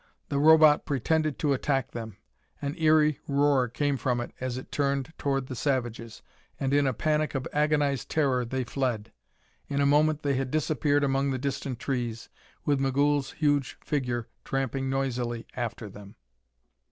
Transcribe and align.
The 0.29 0.39
Robot 0.39 0.83
pretended 0.83 1.37
to 1.37 1.53
attack 1.53 1.91
them. 1.91 2.17
An 2.59 2.73
eery 2.75 3.19
roar 3.27 3.67
came 3.67 3.97
from 3.97 4.19
it 4.19 4.31
as 4.41 4.57
it 4.57 4.71
turned 4.71 5.13
toward 5.19 5.45
the 5.45 5.55
savages, 5.55 6.23
and 6.59 6.73
in 6.73 6.87
a 6.87 6.91
panic 6.93 7.35
of 7.35 7.47
agonized 7.53 8.09
terror 8.09 8.43
they 8.43 8.63
fled. 8.63 9.11
In 9.67 9.79
a 9.79 9.85
moment 9.85 10.23
they 10.23 10.33
had 10.33 10.49
disappeared 10.49 11.03
among 11.03 11.29
the 11.29 11.37
distant 11.37 11.77
trees, 11.77 12.29
with 12.65 12.79
Migul's 12.79 13.33
huge 13.33 13.77
figure 13.85 14.27
tramping 14.43 14.89
noisily 14.89 15.45
after 15.55 15.87
them. 15.87 16.15